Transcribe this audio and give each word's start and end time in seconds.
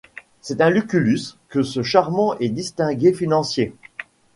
C'est 0.41 0.61
un 0.61 0.71
Lucullus 0.71 1.35
que 1.47 1.61
ce 1.61 1.83
charmant 1.83 2.35
et 2.39 2.49
distingué 2.49 3.13
financier. 3.13 3.75